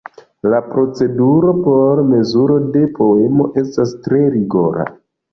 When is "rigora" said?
4.37-4.87